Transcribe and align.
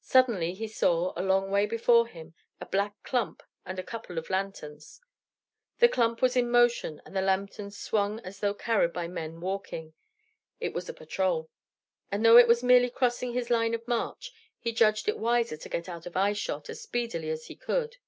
Suddenly 0.00 0.54
he 0.54 0.66
saw, 0.66 1.12
a 1.16 1.22
long 1.22 1.48
way 1.48 1.66
before 1.66 2.08
him, 2.08 2.34
a 2.60 2.66
black 2.66 3.00
clump 3.04 3.44
and 3.64 3.78
a 3.78 3.84
couple 3.84 4.18
of 4.18 4.28
lanterns. 4.28 5.00
The 5.78 5.88
clump 5.88 6.20
was 6.20 6.34
in 6.34 6.50
motion, 6.50 7.00
and 7.06 7.14
the 7.14 7.22
lanterns 7.22 7.78
swung 7.78 8.18
as 8.26 8.40
though 8.40 8.54
carried 8.54 8.92
by 8.92 9.06
men 9.06 9.40
walking. 9.40 9.94
It 10.58 10.72
was 10.74 10.88
a 10.88 10.92
patrol. 10.92 11.48
And 12.10 12.24
though 12.26 12.38
it 12.38 12.48
was 12.48 12.64
merely 12.64 12.90
crossing 12.90 13.34
his 13.34 13.50
line 13.50 13.72
of 13.72 13.86
march, 13.86 14.32
he 14.58 14.72
judged 14.72 15.06
it 15.08 15.16
wiser 15.16 15.56
to 15.56 15.68
get 15.68 15.88
out 15.88 16.06
of 16.06 16.16
eyeshot 16.16 16.68
as 16.68 16.82
speedily 16.82 17.30
as 17.30 17.46
he 17.46 17.54
could. 17.54 17.98